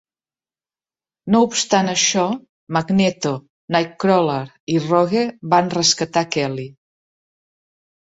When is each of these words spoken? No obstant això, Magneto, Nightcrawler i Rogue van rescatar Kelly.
No 1.35 1.41
obstant 1.47 1.91
això, 1.91 2.23
Magneto, 2.79 3.35
Nightcrawler 3.77 4.41
i 4.77 4.81
Rogue 4.89 5.25
van 5.55 5.73
rescatar 5.79 6.29
Kelly. 6.39 6.71